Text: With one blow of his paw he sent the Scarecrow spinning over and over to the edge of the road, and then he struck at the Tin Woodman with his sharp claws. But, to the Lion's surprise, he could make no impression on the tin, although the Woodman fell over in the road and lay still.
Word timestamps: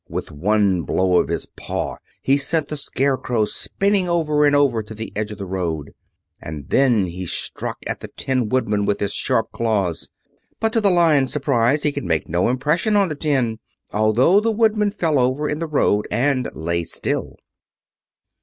With 0.09 0.31
one 0.31 0.81
blow 0.81 1.19
of 1.19 1.27
his 1.27 1.45
paw 1.45 1.97
he 2.23 2.35
sent 2.35 2.69
the 2.69 2.75
Scarecrow 2.75 3.45
spinning 3.45 4.09
over 4.09 4.45
and 4.47 4.55
over 4.55 4.81
to 4.81 4.95
the 4.95 5.13
edge 5.15 5.29
of 5.29 5.37
the 5.37 5.45
road, 5.45 5.93
and 6.41 6.69
then 6.69 7.05
he 7.05 7.27
struck 7.27 7.77
at 7.85 7.99
the 7.99 8.07
Tin 8.07 8.49
Woodman 8.49 8.87
with 8.87 8.99
his 8.99 9.13
sharp 9.13 9.51
claws. 9.51 10.09
But, 10.59 10.73
to 10.73 10.81
the 10.81 10.89
Lion's 10.89 11.31
surprise, 11.31 11.83
he 11.83 11.91
could 11.91 12.03
make 12.05 12.27
no 12.27 12.49
impression 12.49 12.95
on 12.95 13.09
the 13.09 13.15
tin, 13.15 13.59
although 13.93 14.39
the 14.39 14.49
Woodman 14.49 14.89
fell 14.89 15.19
over 15.19 15.47
in 15.47 15.59
the 15.59 15.67
road 15.67 16.07
and 16.09 16.49
lay 16.55 16.83
still. 16.83 17.35